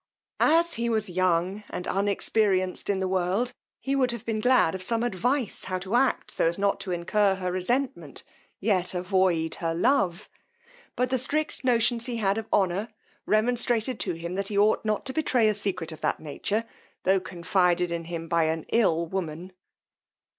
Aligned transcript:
As 0.39 0.73
he 0.73 0.89
was 0.89 1.09
young 1.11 1.63
and 1.69 1.87
unexperienced 1.87 2.89
in 2.89 2.97
the 2.97 3.07
world, 3.07 3.53
he 3.79 3.95
would 3.95 4.09
have 4.09 4.25
been 4.25 4.39
glad 4.39 4.73
of 4.73 4.81
some 4.81 5.03
advice 5.03 5.65
how 5.65 5.77
to 5.77 5.95
act 5.95 6.31
so 6.31 6.47
as 6.47 6.57
not 6.57 6.79
to 6.79 6.91
incur 6.91 7.35
her 7.35 7.51
resentment, 7.51 8.23
yet 8.59 8.95
avoid 8.95 9.53
her 9.61 9.75
love; 9.75 10.27
but 10.95 11.11
the 11.11 11.19
strict 11.19 11.63
notions 11.63 12.07
he 12.07 12.15
had 12.17 12.39
of 12.39 12.47
honour 12.51 12.87
remonstrated 13.27 13.99
to 13.99 14.13
him 14.13 14.33
that 14.33 14.47
he 14.47 14.57
ought 14.57 14.83
not 14.83 15.05
to 15.05 15.13
betray 15.13 15.47
a 15.47 15.53
secret 15.53 15.91
of 15.91 16.01
that 16.01 16.19
nature, 16.19 16.65
tho' 17.03 17.19
confided 17.19 17.91
in 17.91 18.05
him 18.05 18.27
by 18.27 18.45
an 18.45 18.65
ill 18.71 19.05
woman. 19.05 19.51